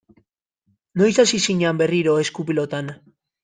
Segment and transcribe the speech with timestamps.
[1.03, 2.95] Noiz hasi zinen berriro esku-pilotan?